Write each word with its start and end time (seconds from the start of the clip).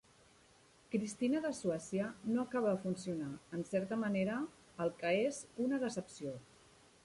"Cristina 0.95 1.41
de 1.43 1.51
Suècia" 1.57 2.07
no 2.31 2.47
acaba 2.49 2.73
de 2.77 2.81
funcionar, 2.87 3.29
en 3.59 3.69
certa 3.75 4.01
manera, 4.07 4.41
el 4.87 4.93
que 5.03 5.15
és 5.31 5.43
una 5.67 5.85
decepció. 5.89 6.37